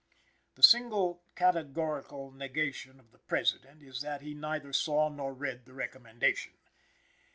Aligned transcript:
The 0.55 0.63
single 0.63 1.21
categorical 1.35 2.31
negation 2.31 2.99
of 2.99 3.11
the 3.11 3.19
President 3.19 3.83
is 3.83 4.01
that 4.01 4.21
he 4.21 4.33
neither 4.33 4.73
saw 4.73 5.09
nor 5.09 5.31
read 5.31 5.65
the 5.65 5.73
recommendation. 5.73 6.53